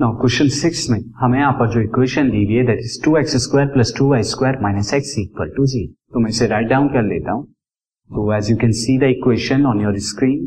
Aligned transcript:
Now 0.00 0.16
question 0.16 0.48
six 0.54 0.88
में 0.90 0.98
हमें 1.16 1.38
यहाँ 1.38 1.52
पर 1.58 1.68
जो 1.72 1.80
इक्वेशन 1.80 2.30
दी 2.30 2.44
हुई 2.44 2.54
है 2.54 2.64
that 2.66 2.78
is 2.78 2.96
two 3.04 3.16
X 3.16 3.36
square 3.44 3.68
plus 3.68 3.92
two 3.98 4.08
Y 4.10 4.22
square 4.30 4.58
minus 4.62 4.92
X 4.94 5.14
equal 5.18 5.50
to 5.56 5.66
zero 5.66 5.92
तो 6.14 6.20
मैं 6.20 6.30
इसे 6.30 6.46
राइट 6.46 6.68
डाउन 6.68 6.88
कर 6.88 7.02
लेता 7.02 7.32
हूँ। 7.32 7.44
तो 7.44 8.32
as 8.34 8.50
you 8.50 8.56
can 8.56 8.72
see 8.80 8.98
the 8.98 9.10
equation 9.10 9.64
on 9.66 9.80
your 9.82 9.98
screen 10.08 10.44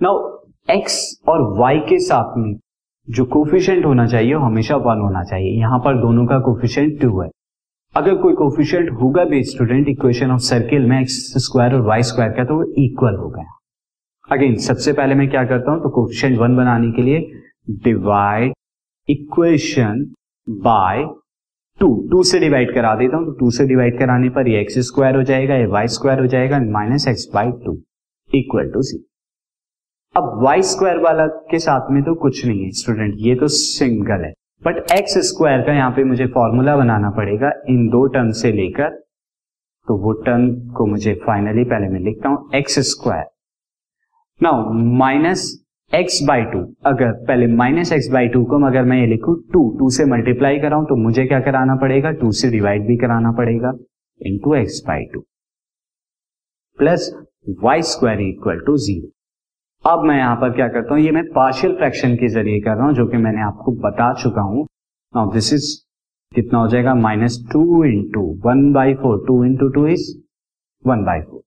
now 0.00 0.20
X 0.68 1.00
और 1.28 1.42
वाई 1.58 1.78
के 1.90 1.98
साथ 2.06 2.38
में 2.38 2.54
जो 3.08 3.24
कोफिशियंट 3.26 3.84
होना 3.84 4.06
चाहिए, 4.06 4.34
वो 4.34 4.44
हमेशा 4.44 4.76
वन 4.78 5.00
होना 5.00 5.24
चाहिए। 5.24 5.58
यहाँ 5.58 5.78
पर 5.84 6.00
दोनों 6.00 6.26
का 6.26 6.38
कोफिशियंट 6.42 7.00
टू 7.00 7.20
है। 7.20 7.30
अगर 7.94 8.14
कोई 8.22 8.34
कोफिशियंट 8.36 8.90
होगा 9.00 9.24
भी 9.24 9.42
स्टूडेंट 9.46 9.88
इक्वेशन 9.88 10.30
ऑफ़ 10.30 10.40
सर्किल 10.48 10.86
में 10.90 11.00
एक्स 11.00 11.22
स्क्वायर 11.44 11.74
और 11.74 11.80
वाई 11.86 12.02
स्क्वायर 12.10 12.32
का 12.32 12.44
तो 12.44 12.56
वो 12.56 12.72
इक्वल 12.84 13.16
हो 13.16 13.28
गया। 13.30 13.56
अगेन 14.30 14.54
सबसे 14.64 14.92
पहले 14.92 15.14
मैं 15.14 15.28
क्या 15.30 15.44
करता 15.44 15.72
हूँ 15.72 15.80
तो 15.82 15.88
कोफिशियंट 15.90 16.38
वन 16.38 16.56
बनाने 16.56 16.90
के 16.92 17.02
लिए 17.02 17.20
divide 17.84 18.52
equation 19.08 20.04
by 20.48 21.02
two 21.80 21.88
two 22.10 22.22
से 22.22 22.38
डिवाइड 22.38 22.74
करा 22.74 22.94
देता 22.94 23.16
हूँ 23.16 23.26
तो 23.26 23.32
टू 23.38 23.50
से 23.50 23.66
डिवाइड 23.66 23.98
कराने 23.98 24.28
पर 24.30 24.48
ये 24.48 24.60
एक्स 24.60 24.78
स्क्वायर 24.88 25.16
हो 25.16 25.22
जाएगा, 25.22 25.54
ये 25.54 25.66
वाई 25.66 25.88
स्क्वायर 25.88 26.20
हो 26.20 26.26
जाएगा 26.26 26.58
minus 26.70 27.06
X 27.08 27.28
by 27.34 27.50
two 27.64 27.76
equal 28.30 28.70
to 28.70 28.82
C 28.82 28.98
अब 30.14 30.38
वाई 30.44 30.62
स्क्वायर 30.70 30.98
वाला 30.98 31.26
के 31.50 31.58
साथ 31.58 31.90
में 31.92 32.02
तो 32.02 32.14
कुछ 32.22 32.44
नहीं 32.46 32.64
है 32.64 32.70
स्टूडेंट 32.82 33.14
ये 33.18 33.34
तो 33.34 33.48
सिंगल 33.48 34.24
है. 34.24 34.32
बट 34.62 34.92
एक्स 34.92 35.18
स्क्वायर 35.26 35.62
का 35.66 35.72
यहाँ 35.72 35.90
पे 35.96 36.04
मुझे 36.04 36.26
फॉर्मूला 36.34 36.76
बनाना 36.76 37.10
पड़ेगा 37.18 37.52
इन 37.68 37.86
दो 37.88 38.06
टर्म 38.14 38.30
से 38.40 38.52
लेकर 38.52 38.96
तो 39.88 39.96
वो 39.98 40.12
टर्म 40.22 40.48
को 40.72 40.86
मुझे 40.86 41.14
फाइनली 41.26 41.64
पहले 41.64 41.88
मैं 41.88 42.00
लिखता 42.00 42.28
हूँ 42.28 42.50
X 42.54 42.78
square 42.90 43.24
now 44.42 44.72
minus 44.98 45.40
X 45.92 46.18
by 46.28 46.42
two 46.52 46.58
अगर 46.86 47.10
पहले 47.26 47.46
माइनस 47.54 47.92
एक्स 47.92 48.08
बाई 48.12 48.28
टू 48.34 48.42
को 48.50 48.60
अगर 48.66 48.84
मैं 48.84 48.98
ये 48.98 49.06
लिखू 49.06 49.34
टू 49.52 49.60
टू 49.78 49.88
से 49.90 50.04
मल्टीप्लाई 50.10 50.58
कराऊं 50.60 50.84
तो 50.84 50.96
मुझे 50.96 51.24
क्या 51.26 51.40
कराना 51.40 51.74
पड़ेगा? 51.76 52.10
टू 52.12 52.30
से 52.32 52.50
डिवाइड 52.50 52.86
भी 52.86 52.96
कराना 52.96 53.32
पड़ेगा 53.38 53.72
into 54.20 54.54
X 54.54 54.82
by 54.86 55.04
two 55.14 55.20
plus 56.78 57.10
Y 57.62 57.82
square 57.90 58.20
equal 58.20 58.60
to 58.66 58.76
zero 58.86 59.90
अब 59.90 60.04
मैं 60.04 60.16
यहाँ 60.16 60.36
पर 60.36 60.52
क्या 60.54 60.68
करता 60.68 60.94
हूँ? 60.94 61.02
ये 61.02 61.10
मैं 61.10 61.24
पार्शियल 61.32 61.76
फ्रैक्शन 61.76 62.14
के 62.16 62.28
ज़रिए 62.28 62.60
कर 62.60 62.76
रहा 62.76 62.86
हूँ, 62.86 62.94
जो 62.94 63.06
कि 63.06 63.16
मैंने 63.16 63.42
आपको 63.42 63.72
बता 63.84 64.12
चुका 64.22 64.42
हूँ। 64.42 64.64
नाउ 65.14 65.32
दिस 65.32 65.52
इज़ 65.54 65.68
कितना 66.32 66.58
हो 66.58 66.68
जाएगा? 66.68 66.94
Minus 66.94 67.38
two 67.52 67.84
into 67.84 68.26
one 68.46 68.72
by 68.72 68.94
four 68.94 69.24
two 69.26 69.44
into 69.44 69.68
two 69.74 69.86
is 69.88 70.10
one 70.84 71.04
by 71.04 71.20
four 71.20 71.40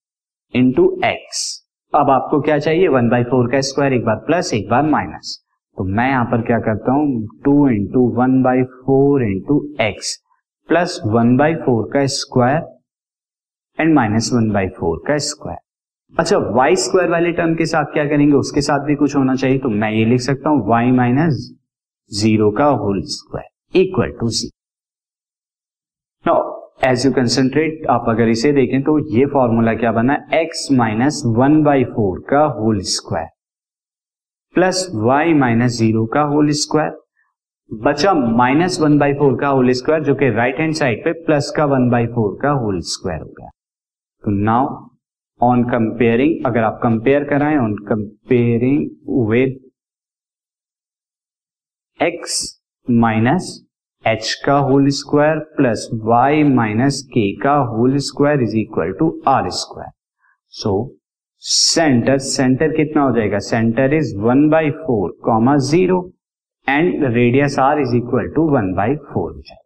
into 0.54 0.90
X 1.06 1.63
अब 1.94 2.10
आपको 2.10 2.40
क्या 2.42 2.58
चाहिए? 2.60 2.88
वन 2.88 3.10
बाई 3.10 3.24
फोर 3.24 3.48
का 3.52 3.60
स्क्वायर, 3.62 3.94
एक 3.94 4.06
बार 4.06 4.16
प्लस, 4.28 4.54
एक 4.54 4.70
बार 4.70 4.84
माइनस। 4.84 5.38
तो 5.78 5.84
मैं 5.86 6.08
यहाँ 6.10 6.26
पर 6.26 6.42
क्या 6.42 6.58
करता 6.60 6.92
हूँ? 6.92 7.28
Two 7.46 7.68
into 7.70 8.08
one 8.16 8.42
by 8.44 8.64
four 8.64 9.24
into 9.24 9.58
X 9.82 10.16
plus 10.70 11.00
one 11.06 11.36
by 11.38 11.56
four 11.56 11.90
का 11.94 12.06
square 12.16 12.62
and 13.78 13.94
minus 13.96 14.30
one 14.34 14.50
by 14.52 14.68
four 14.70 15.04
का 15.08 15.18
स्क्वायर। 15.28 15.58
अच्छा 16.14 16.38
वाई 16.56 16.76
स्क्वायर 16.76 17.10
वाले 17.10 17.32
टर्म 17.32 17.56
के 17.56 17.66
साथ 17.66 17.94
क्या 17.94 18.06
करेंगे? 18.06 18.34
उसके 18.34 18.62
साथ 18.62 18.86
भी 18.86 18.96
कुछ 18.96 19.16
होना 19.16 19.36
चाहिए। 19.36 19.60
तो 19.60 19.70
मैं 19.70 19.92
ये 19.92 20.06
लिख 20.06 20.22
सकता 20.22 20.50
हूँ 20.50 20.68
वाई 20.70 20.92
माइनस 20.92 21.50
ज़ीरो 22.12 22.52
का 22.52 22.66
होल 22.66 23.02
स्क्वायर 23.12 23.80
इक्वल 23.80 24.18
टू 24.20 24.30
जी 24.30 24.50
एज 26.86 27.06
यू 27.06 27.12
कंसेंट्रेट 27.14 27.86
आप 27.90 28.06
अगर 28.10 28.28
इसे 28.30 28.52
देखें 28.54 28.82
तो 28.84 28.98
ये 29.16 29.26
फॉर्मूला 29.34 29.74
क्या 29.74 29.92
बना? 29.92 30.16
X 30.34 30.68
minus 30.72 31.22
one 31.38 31.62
by 31.64 31.84
four 31.86 32.20
का 32.30 32.44
whole 32.58 32.80
square 32.94 33.28
plus 34.56 34.88
Y 34.94 35.34
minus 35.34 35.78
zero 35.78 36.06
का 36.14 36.22
होल 36.34 36.50
स्क्वायर 36.62 37.00
बचा 37.72 38.14
माइनस 38.14 38.80
वन 38.82 38.98
बाई 39.00 39.14
फोर 39.14 39.40
का 39.42 39.48
होल 39.48 39.72
स्क्वायर 39.72 40.04
जो 40.04 40.16
कि 40.16 40.30
राइट 40.30 40.60
हैंड 40.60 40.74
साइड 40.74 41.04
पे 41.04 41.14
प्लस 41.26 41.54
का 41.58 41.66
वन 41.66 41.90
बाई 41.90 42.08
फोर 42.16 42.38
का 42.42 42.50
होल 42.64 42.80
स्क्वायर 42.92 43.22
हो 43.22 43.34
गया 43.40 43.50
तो 44.24 44.32
नाउ 44.44 44.68
ऑन 45.42 45.64
कंपेयरिंग 45.70 46.46
अगर 46.46 46.64
आप 46.64 46.80
कंपेयर 46.84 47.24
कराएँ 47.30 47.58
on 47.58 47.76
comparing 47.90 48.90
with 49.30 49.60
X 52.00 52.42
minus 52.88 53.60
H 54.06 54.34
का 54.46 54.54
whole 54.60 54.88
square 54.90 55.38
plus 55.58 55.88
Y 56.04 56.44
minus 56.44 57.02
K 57.08 57.22
का 57.36 57.54
whole 57.68 57.98
square 57.98 58.42
is 58.44 58.56
equal 58.58 58.92
to 59.00 59.08
R 59.28 59.50
square 59.50 59.92
so 60.54 60.72
centre 61.44 62.18
centre 62.18 62.72
कितना 62.72 63.04
हो 63.04 63.12
जाएगा? 63.12 63.40
Centre 63.40 63.94
is 63.94 64.16
one 64.18 64.48
by 64.50 64.70
four 64.70 65.12
comma 65.24 65.56
zero 65.70 66.00
and 66.68 67.04
radius 67.14 67.58
R 67.60 67.80
is 67.80 67.96
equal 67.96 68.28
to 68.36 68.50
one 68.50 68.74
by 68.74 68.96
four 68.96 69.32
हो 69.32 69.42
जाएगा। 69.42 69.62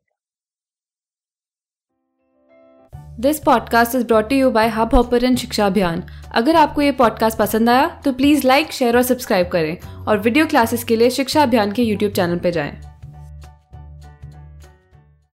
This 3.20 3.40
podcast 3.40 3.96
is 3.96 4.06
brought 4.08 4.32
you 4.32 4.52
by 4.52 4.68
Hubhopper 4.96 5.36
Shiksha 5.36 5.66
Abhiyan 5.66 6.04
अगर 6.36 6.56
आपको 6.56 6.82
ये 6.82 6.92
podcast 6.92 7.38
पसंद 7.40 7.70
आया 7.70 7.88
तो 8.06 8.14
प्लीज़ 8.14 8.48
लाइक 8.48 8.72
शेयर 8.72 8.96
और 8.96 9.04
सब्सक्राइब 9.04 9.48
करें 9.48 9.78
और 10.08 10.18
वीडियो 10.20 10.46
क्लासेस 10.46 10.84
के 10.84 10.96
लिए 10.96 11.10
शिक्षा 11.10 11.44
अभियान 11.44 11.72
के 11.72 11.84
यूट्यूब 11.84 12.12
चैनल 12.12 12.38
पर 12.38 12.50
जाएँ। 12.50 12.87